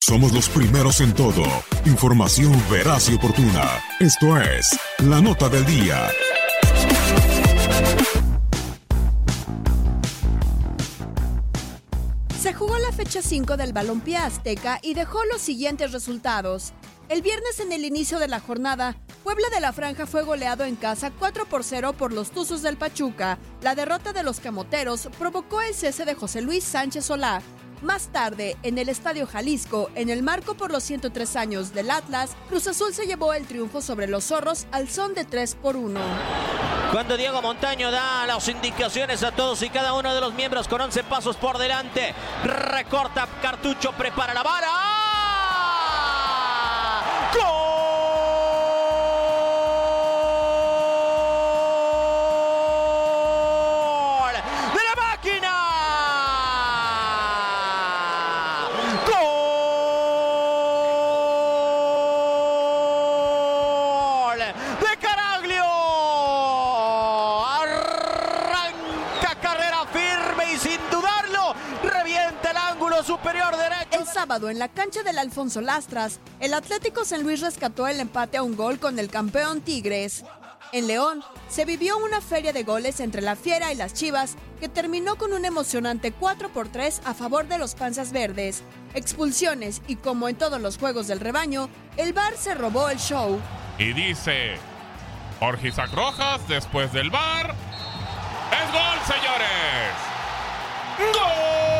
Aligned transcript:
Somos 0.00 0.32
los 0.32 0.48
primeros 0.48 1.00
en 1.00 1.12
todo. 1.14 1.42
Información 1.84 2.52
veraz 2.70 3.08
y 3.10 3.14
oportuna. 3.14 3.80
Esto 4.00 4.38
es 4.40 4.78
La 5.00 5.20
Nota 5.20 5.48
del 5.48 5.66
Día. 5.66 6.08
Se 12.40 12.54
jugó 12.54 12.78
la 12.78 12.92
fecha 12.92 13.22
5 13.22 13.56
del 13.56 13.72
Balompié 13.72 14.16
Azteca 14.16 14.78
y 14.82 14.94
dejó 14.94 15.24
los 15.24 15.42
siguientes 15.42 15.92
resultados. 15.92 16.72
El 17.08 17.22
viernes 17.22 17.60
en 17.60 17.72
el 17.72 17.84
inicio 17.84 18.18
de 18.18 18.28
la 18.28 18.40
jornada, 18.40 18.96
Puebla 19.22 19.48
de 19.52 19.60
la 19.60 19.72
Franja 19.72 20.06
fue 20.06 20.22
goleado 20.22 20.64
en 20.64 20.76
casa 20.76 21.10
4 21.10 21.46
por 21.46 21.64
0 21.64 21.94
por 21.94 22.12
los 22.12 22.30
Tuzos 22.30 22.62
del 22.62 22.76
Pachuca. 22.76 23.38
La 23.60 23.74
derrota 23.74 24.12
de 24.12 24.22
los 24.22 24.38
Camoteros 24.38 25.08
provocó 25.18 25.60
el 25.60 25.74
cese 25.74 26.04
de 26.04 26.14
José 26.14 26.42
Luis 26.42 26.62
Sánchez 26.62 27.06
Solá. 27.06 27.42
Más 27.82 28.08
tarde, 28.08 28.56
en 28.62 28.78
el 28.78 28.88
Estadio 28.88 29.26
Jalisco, 29.26 29.90
en 29.94 30.08
el 30.08 30.22
marco 30.22 30.54
por 30.54 30.70
los 30.70 30.82
103 30.82 31.36
años 31.36 31.74
del 31.74 31.90
Atlas, 31.90 32.30
Cruz 32.48 32.66
Azul 32.66 32.94
se 32.94 33.06
llevó 33.06 33.34
el 33.34 33.46
triunfo 33.46 33.82
sobre 33.82 34.06
los 34.06 34.24
zorros 34.24 34.66
al 34.72 34.88
son 34.88 35.12
de 35.14 35.24
3 35.24 35.56
por 35.56 35.76
1. 35.76 36.00
Cuando 36.92 37.16
Diego 37.16 37.42
Montaño 37.42 37.90
da 37.90 38.26
las 38.26 38.48
indicaciones 38.48 39.22
a 39.22 39.32
todos 39.32 39.60
y 39.62 39.68
cada 39.68 39.92
uno 39.92 40.14
de 40.14 40.20
los 40.20 40.32
miembros 40.32 40.68
con 40.68 40.80
11 40.80 41.04
pasos 41.04 41.36
por 41.36 41.58
delante, 41.58 42.14
recorta 42.44 43.28
cartucho, 43.42 43.92
prepara 43.92 44.32
la 44.32 44.42
vara. 44.42 45.05
Ángulo 73.36 73.50
superior 73.50 73.56
derecho. 73.56 74.00
El 74.00 74.06
sábado, 74.06 74.50
en 74.50 74.58
la 74.58 74.68
cancha 74.68 75.02
del 75.02 75.18
Alfonso 75.18 75.60
Lastras, 75.60 76.20
el 76.40 76.54
Atlético 76.54 77.04
San 77.04 77.22
Luis 77.22 77.40
rescató 77.40 77.86
el 77.88 78.00
empate 78.00 78.36
a 78.36 78.42
un 78.42 78.56
gol 78.56 78.78
con 78.78 78.98
el 78.98 79.08
campeón 79.08 79.60
Tigres. 79.60 80.24
En 80.72 80.88
León, 80.88 81.22
se 81.48 81.64
vivió 81.64 81.96
una 81.98 82.20
feria 82.20 82.52
de 82.52 82.64
goles 82.64 82.98
entre 82.98 83.22
la 83.22 83.36
Fiera 83.36 83.72
y 83.72 83.76
las 83.76 83.94
Chivas 83.94 84.34
que 84.58 84.68
terminó 84.68 85.16
con 85.16 85.32
un 85.32 85.44
emocionante 85.44 86.12
4 86.12 86.48
por 86.48 86.68
3 86.68 87.02
a 87.04 87.14
favor 87.14 87.46
de 87.46 87.58
los 87.58 87.74
Panzas 87.74 88.10
Verdes. 88.12 88.62
Expulsiones 88.94 89.80
y 89.86 89.96
como 89.96 90.28
en 90.28 90.36
todos 90.36 90.60
los 90.60 90.76
juegos 90.76 91.06
del 91.06 91.20
rebaño, 91.20 91.68
el 91.96 92.12
Bar 92.12 92.36
se 92.36 92.54
robó 92.54 92.88
el 92.90 92.98
show. 92.98 93.40
Y 93.78 93.92
dice 93.92 94.56
Jorge 95.38 95.68
Isaac 95.68 95.92
Rojas 95.92 96.46
después 96.48 96.92
del 96.92 97.10
bar. 97.10 97.54
¡Es 98.50 98.72
gol, 98.72 98.98
señores! 99.06 99.92
¡Gol! 100.98 101.75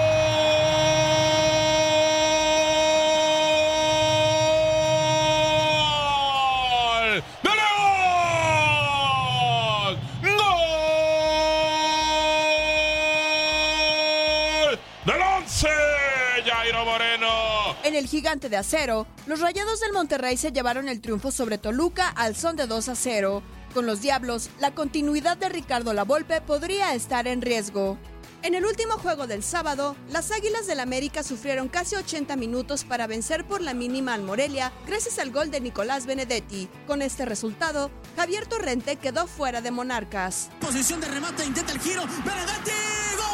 Moreno. 16.85 17.77
En 17.85 17.95
el 17.95 18.07
gigante 18.07 18.49
de 18.49 18.57
acero, 18.57 19.07
los 19.27 19.41
Rayados 19.41 19.81
del 19.81 19.93
Monterrey 19.93 20.37
se 20.37 20.53
llevaron 20.53 20.89
el 20.89 21.01
triunfo 21.01 21.31
sobre 21.31 21.59
Toluca 21.59 22.09
al 22.09 22.37
son 22.37 22.57
de 22.57 22.67
2 22.67 22.89
a 22.89 22.95
0. 22.95 23.43
Con 23.75 23.87
los 23.87 24.01
Diablos, 24.01 24.51
la 24.59 24.75
continuidad 24.75 25.37
de 25.37 25.49
Ricardo 25.49 25.93
Lavolpe 25.93 26.41
podría 26.41 26.95
estar 26.95 27.27
en 27.27 27.43
riesgo. 27.43 27.99
En 28.43 28.55
el 28.55 28.65
último 28.65 28.93
juego 28.99 29.27
del 29.27 29.43
sábado, 29.43 29.97
las 30.11 30.31
Águilas 30.31 30.67
del 30.67 30.81
América 30.81 31.23
sufrieron 31.23 31.69
casi 31.69 31.97
80 31.97 32.37
minutos 32.37 32.85
para 32.85 33.07
vencer 33.07 33.45
por 33.45 33.61
la 33.61 33.75
mínima 33.75 34.15
al 34.15 34.23
Morelia 34.23 34.73
gracias 34.87 35.19
al 35.19 35.31
gol 35.33 35.51
de 35.51 35.61
Nicolás 35.61 36.07
Benedetti. 36.07 36.69
Con 36.87 37.03
este 37.03 37.25
resultado, 37.25 37.91
Javier 38.17 38.47
Torrente 38.47 38.97
quedó 38.97 39.27
fuera 39.27 39.61
de 39.63 39.71
Monarcas. 39.73 40.51
Posición 40.61 41.01
de 41.01 41.09
remate, 41.09 41.45
intenta 41.45 41.73
el 41.73 41.81
giro. 41.81 42.03
Benedetti, 42.25 42.71
gol. 43.17 43.27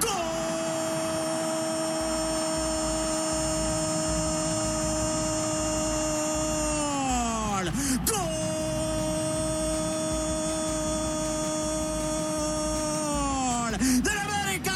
Gol. 0.00 0.28
Gol. 13.78 14.02
¡De 14.02 14.14
la 14.14 14.24
América! 14.24 14.72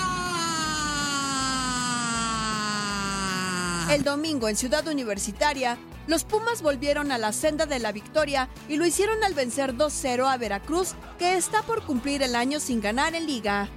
El 3.91 4.05
domingo 4.05 4.49
en 4.49 4.57
Ciudad 4.57 4.87
Universitaria, 4.89 5.77
los 6.07 6.25
Pumas 6.25 6.63
volvieron 6.63 7.13
a 7.13 7.19
la 7.19 7.33
senda 7.33 7.67
de 7.67 7.79
la 7.79 7.93
victoria 7.93 8.49
y 8.69 8.77
lo 8.77 8.87
hicieron 8.87 9.23
al 9.23 9.35
vencer 9.35 9.75
2-0 9.75 10.33
a 10.33 10.37
Veracruz, 10.37 10.95
que 11.19 11.37
está 11.37 11.63
por 11.63 11.85
cumplir 11.85 12.23
el 12.23 12.35
año 12.35 12.59
sin 12.59 12.81
ganar 12.81 13.15
en 13.15 13.27
liga. 13.27 13.69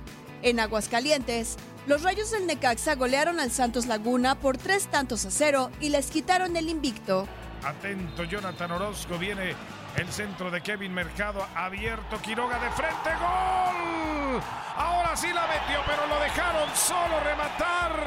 En 0.41 0.59
Aguascalientes, 0.59 1.57
Los 1.87 2.03
Rayos 2.03 2.31
del 2.31 2.47
Necaxa 2.47 2.95
golearon 2.95 3.39
al 3.39 3.51
Santos 3.51 3.87
Laguna 3.87 4.39
por 4.39 4.57
tres 4.57 4.87
tantos 4.87 5.25
a 5.25 5.31
cero 5.31 5.69
y 5.81 5.89
les 5.89 6.09
quitaron 6.11 6.55
el 6.55 6.69
invicto. 6.69 7.27
Atento, 7.63 8.23
Jonathan 8.23 8.71
Orozco. 8.71 9.17
Viene 9.17 9.53
el 9.97 10.11
centro 10.11 10.51
de 10.51 10.61
Kevin 10.61 10.93
Mercado. 10.93 11.45
Abierto, 11.55 12.21
Quiroga 12.21 12.59
de 12.59 12.69
frente. 12.71 13.09
¡Gol! 13.19 14.41
Ahora 14.77 15.15
sí 15.15 15.31
la 15.33 15.47
metió, 15.47 15.81
pero 15.85 16.07
lo 16.07 16.19
dejaron 16.19 16.69
solo 16.75 17.19
rematar. 17.23 18.04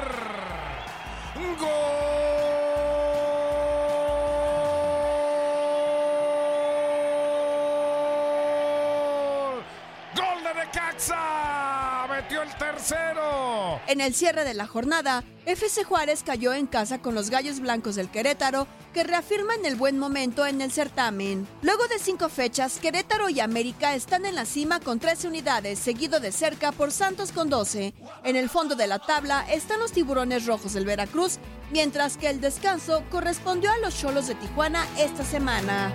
¡Metió 12.28 12.42
el 12.42 12.54
tercero! 12.58 13.80
En 13.86 14.02
el 14.02 14.12
cierre 14.12 14.44
de 14.44 14.52
la 14.52 14.66
jornada, 14.66 15.24
FC 15.46 15.82
Juárez 15.82 16.22
cayó 16.22 16.52
en 16.52 16.66
casa 16.66 16.98
con 16.98 17.14
los 17.14 17.30
Gallos 17.30 17.60
Blancos 17.60 17.94
del 17.94 18.10
Querétaro, 18.10 18.66
que 18.92 19.02
reafirman 19.02 19.64
el 19.64 19.76
buen 19.76 19.98
momento 19.98 20.44
en 20.44 20.60
el 20.60 20.70
certamen. 20.70 21.48
Luego 21.62 21.88
de 21.88 21.98
cinco 21.98 22.28
fechas, 22.28 22.80
Querétaro 22.80 23.30
y 23.30 23.40
América 23.40 23.94
están 23.94 24.26
en 24.26 24.34
la 24.34 24.44
cima 24.44 24.78
con 24.78 24.98
13 24.98 25.28
unidades, 25.28 25.78
seguido 25.78 26.20
de 26.20 26.30
cerca 26.30 26.70
por 26.70 26.92
Santos 26.92 27.32
con 27.32 27.48
12. 27.48 27.94
En 28.24 28.36
el 28.36 28.50
fondo 28.50 28.74
de 28.74 28.88
la 28.88 28.98
tabla 28.98 29.50
están 29.50 29.80
los 29.80 29.92
Tiburones 29.92 30.44
Rojos 30.44 30.74
del 30.74 30.84
Veracruz, 30.84 31.38
mientras 31.70 32.18
que 32.18 32.28
el 32.28 32.42
descanso 32.42 33.04
correspondió 33.10 33.72
a 33.72 33.78
los 33.78 33.98
Cholos 33.98 34.26
de 34.26 34.34
Tijuana 34.34 34.86
esta 34.98 35.24
semana. 35.24 35.94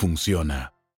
funciona. 0.00 0.72